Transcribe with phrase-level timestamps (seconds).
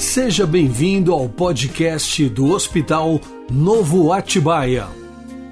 [0.00, 3.20] Seja bem-vindo ao podcast do Hospital
[3.52, 4.86] Novo Atibaia.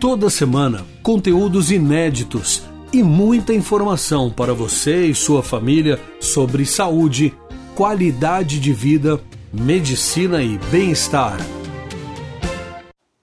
[0.01, 7.35] Toda semana, conteúdos inéditos e muita informação para você e sua família sobre saúde,
[7.75, 9.21] qualidade de vida,
[9.53, 11.37] medicina e bem-estar.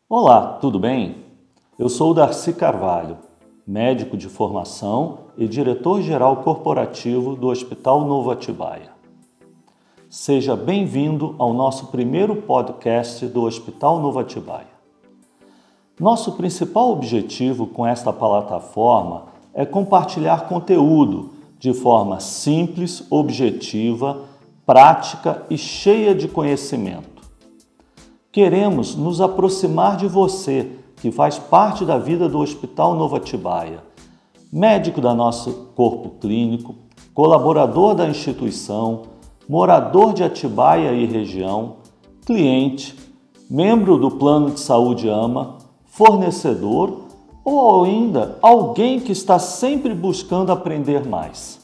[0.07, 1.25] Olá, tudo bem?
[1.79, 3.17] Eu sou Darcy Carvalho,
[3.67, 8.94] médico de formação e diretor-geral corporativo do Hospital Novo Atibaia.
[10.17, 14.69] Seja bem-vindo ao nosso primeiro podcast do Hospital Novo Atibaia.
[15.99, 24.21] Nosso principal objetivo com esta plataforma é compartilhar conteúdo de forma simples, objetiva,
[24.65, 27.21] prática e cheia de conhecimento.
[28.31, 33.83] Queremos nos aproximar de você, que faz parte da vida do Hospital Novo Atibaia,
[34.49, 36.73] médico da nosso corpo clínico,
[37.13, 39.13] colaborador da instituição,
[39.47, 41.77] morador de Atibaia e região,
[42.25, 42.95] cliente,
[43.49, 47.05] membro do plano de saúde AMA, fornecedor
[47.43, 51.59] ou ainda alguém que está sempre buscando aprender mais.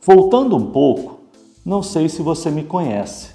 [0.00, 1.20] Voltando um pouco,
[1.64, 3.34] não sei se você me conhece,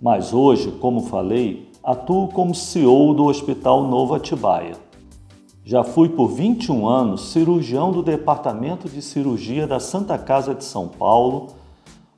[0.00, 4.76] mas hoje, como falei, atuo como CEO do Hospital Novo Atibaia.
[5.66, 10.88] Já fui por 21 anos cirurgião do Departamento de Cirurgia da Santa Casa de São
[10.88, 11.54] Paulo,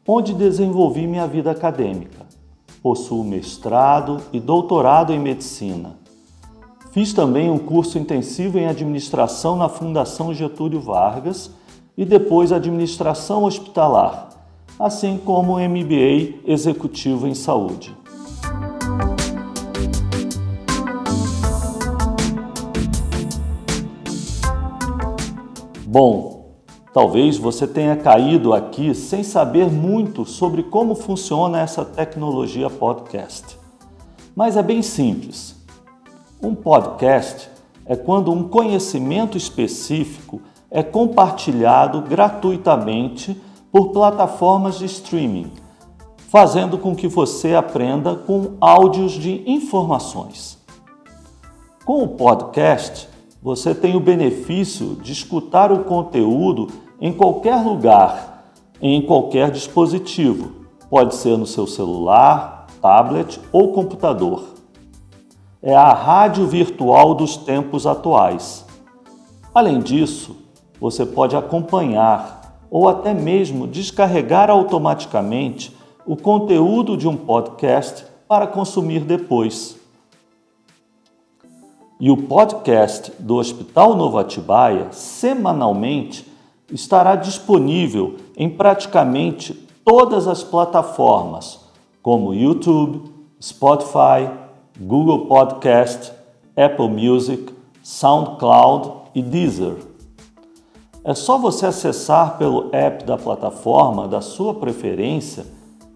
[0.05, 2.27] onde desenvolvi minha vida acadêmica.
[2.83, 5.97] Possuo mestrado e doutorado em medicina.
[6.91, 11.53] Fiz também um curso intensivo em administração na Fundação Getúlio Vargas
[11.97, 14.31] e depois administração hospitalar,
[14.77, 17.94] assim como um MBA executivo em saúde.
[25.98, 26.56] Bom,
[26.92, 33.58] talvez você tenha caído aqui sem saber muito sobre como funciona essa tecnologia podcast.
[34.34, 35.56] Mas é bem simples.
[36.42, 37.48] Um podcast
[37.87, 43.34] é quando um conhecimento específico é compartilhado gratuitamente
[43.72, 45.50] por plataformas de streaming,
[46.28, 50.59] fazendo com que você aprenda com áudios de informações.
[51.87, 53.09] Com o podcast,
[53.46, 56.66] você tem o benefício de escutar o conteúdo
[57.00, 58.50] em qualquer lugar,
[58.82, 60.66] em qualquer dispositivo.
[60.90, 64.42] Pode ser no seu celular, tablet ou computador.
[65.62, 68.66] É a rádio virtual dos tempos atuais.
[69.54, 70.34] Além disso,
[70.80, 75.72] você pode acompanhar ou até mesmo descarregar automaticamente
[76.04, 79.85] o conteúdo de um podcast para consumir depois.
[81.98, 86.30] E o podcast do Hospital Novo Atibaia, semanalmente,
[86.70, 91.58] estará disponível em praticamente todas as plataformas,
[92.02, 93.10] como YouTube,
[93.42, 94.30] Spotify,
[94.78, 96.12] Google Podcast,
[96.54, 97.50] Apple Music,
[97.82, 99.76] SoundCloud e Deezer.
[101.02, 105.46] É só você acessar pelo app da plataforma da sua preferência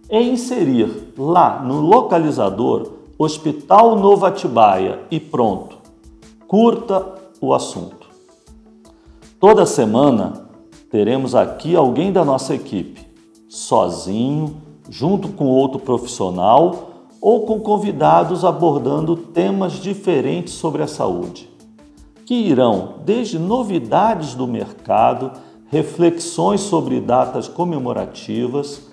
[0.08, 5.79] e inserir lá no localizador Hospital Novo Atibaia e pronto
[6.50, 8.08] curta o assunto.
[9.38, 10.48] Toda semana
[10.90, 13.06] teremos aqui alguém da nossa equipe,
[13.48, 14.56] sozinho,
[14.88, 21.48] junto com outro profissional ou com convidados abordando temas diferentes sobre a saúde,
[22.26, 25.30] que irão desde novidades do mercado,
[25.68, 28.88] reflexões sobre datas comemorativas,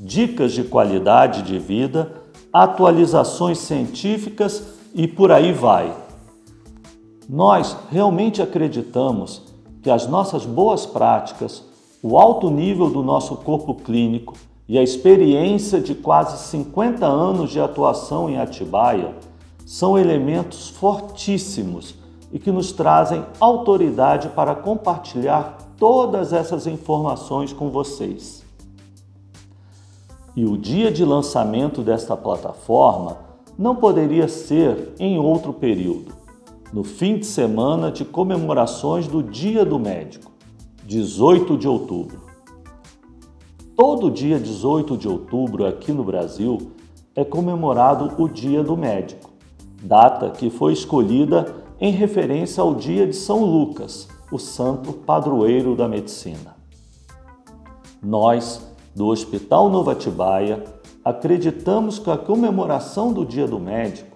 [0.00, 2.10] dicas de qualidade de vida,
[2.50, 4.62] atualizações científicas
[4.94, 6.00] e por aí vai
[7.28, 9.42] nós realmente acreditamos
[9.82, 11.62] que as nossas boas práticas,
[12.02, 14.34] o alto nível do nosso corpo clínico
[14.68, 19.14] e a experiência de quase 50 anos de atuação em Atibaia
[19.66, 21.94] são elementos fortíssimos
[22.32, 28.42] e que nos trazem autoridade para compartilhar todas essas informações com vocês.
[30.34, 33.18] E o dia de lançamento desta plataforma
[33.58, 36.21] não poderia ser em outro período
[36.72, 40.32] no fim de semana de comemorações do Dia do Médico,
[40.86, 42.22] 18 de outubro.
[43.76, 46.72] Todo dia 18 de outubro aqui no Brasil
[47.14, 49.30] é comemorado o Dia do Médico,
[49.82, 55.86] data que foi escolhida em referência ao dia de São Lucas, o santo padroeiro da
[55.86, 56.56] medicina.
[58.02, 60.64] Nós, do Hospital Nova Atibaia,
[61.04, 64.11] acreditamos que a comemoração do Dia do Médico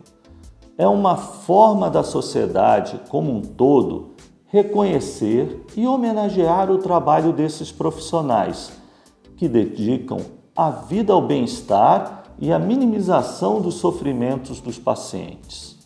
[0.79, 4.15] é uma forma da sociedade como um todo
[4.47, 8.73] reconhecer e homenagear o trabalho desses profissionais
[9.37, 10.19] que dedicam
[10.55, 15.77] a vida ao bem-estar e a minimização dos sofrimentos dos pacientes.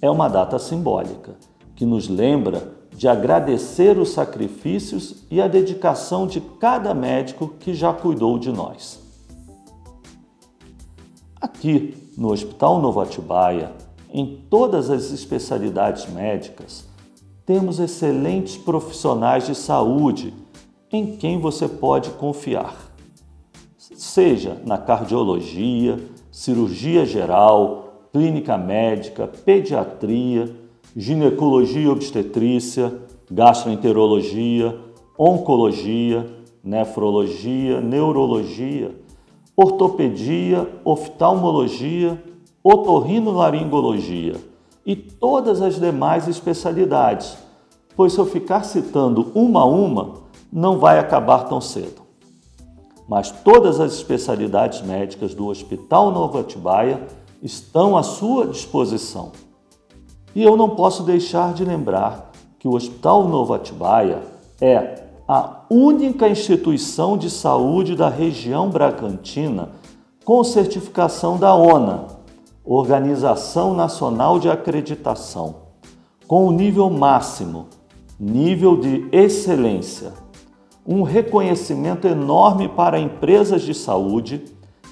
[0.00, 1.36] É uma data simbólica
[1.74, 7.92] que nos lembra de agradecer os sacrifícios e a dedicação de cada médico que já
[7.92, 9.00] cuidou de nós.
[11.40, 13.72] Aqui no Hospital Novo Atibaia,
[14.12, 16.84] em todas as especialidades médicas,
[17.46, 20.34] temos excelentes profissionais de saúde
[20.92, 22.76] em quem você pode confiar.
[23.78, 25.98] Seja na cardiologia,
[26.30, 30.54] cirurgia geral, clínica médica, pediatria,
[30.94, 32.92] ginecologia e obstetrícia,
[33.30, 34.78] gastroenterologia,
[35.18, 36.28] oncologia,
[36.62, 38.94] nefrologia, neurologia,
[39.56, 42.22] ortopedia, oftalmologia,
[42.62, 44.36] otorrinolaringologia
[44.84, 47.36] e todas as demais especialidades,
[47.96, 50.22] pois se eu ficar citando uma a uma,
[50.52, 52.02] não vai acabar tão cedo.
[53.08, 57.06] Mas todas as especialidades médicas do Hospital Nova Atibaia
[57.42, 59.32] estão à sua disposição.
[60.34, 64.22] E eu não posso deixar de lembrar que o Hospital Novo Atibaia
[64.60, 69.70] é a única instituição de saúde da região Bracantina
[70.24, 72.06] com certificação da ONA,
[72.64, 75.56] Organização Nacional de Acreditação,
[76.28, 77.66] com o nível máximo,
[78.18, 80.12] nível de excelência.
[80.86, 84.44] Um reconhecimento enorme para empresas de saúde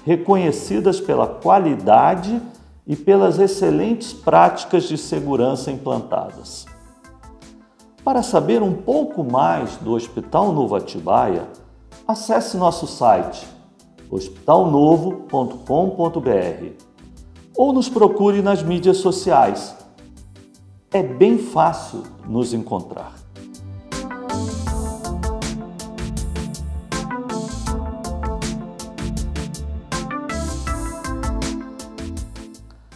[0.04, 2.42] reconhecidas pela qualidade
[2.86, 6.66] e pelas excelentes práticas de segurança implantadas.
[8.02, 11.46] Para saber um pouco mais do Hospital Novo Atibaia,
[12.08, 13.46] acesse nosso site
[14.10, 16.89] hospitalnovo.com.br
[17.60, 19.76] ou nos procure nas mídias sociais.
[20.90, 23.12] É bem fácil nos encontrar.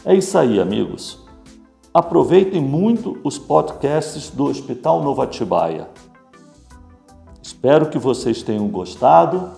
[0.03, 1.23] É isso aí, amigos.
[1.93, 5.91] Aproveitem muito os podcasts do Hospital Nova Atibaia.
[7.43, 9.51] Espero que vocês tenham gostado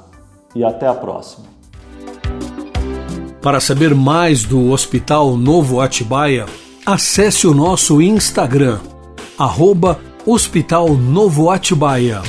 [0.52, 1.55] e até a próxima.
[3.46, 6.46] Para saber mais do Hospital Novo Atibaia,
[6.84, 8.80] acesse o nosso Instagram,
[9.38, 12.24] arroba Hospital Novo Atibaia.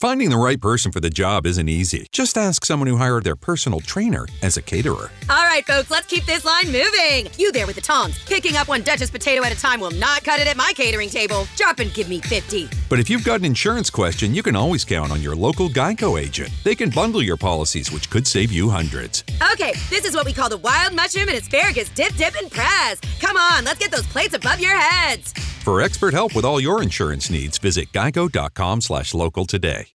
[0.00, 2.06] Finding the right person for the job isn't easy.
[2.12, 5.10] Just ask someone who hired their personal trainer as a caterer.
[5.28, 7.30] All right, folks, let's keep this line moving.
[7.38, 8.22] You there with the tongs.
[8.24, 11.08] Picking up one Duchess potato at a time will not cut it at my catering
[11.08, 11.46] table.
[11.56, 12.68] Drop and give me 50.
[12.88, 16.20] But if you've got an insurance question, you can always count on your local Geico
[16.20, 16.50] agent.
[16.64, 19.24] They can bundle your policies, which could save you hundreds.
[19.52, 23.00] Okay, this is what we call the wild mushroom and asparagus dip, dip, and press.
[23.20, 25.32] Come on, let's get those plates above your heads.
[25.64, 29.88] For expert help with all your insurance needs, visit geico.com slash local today.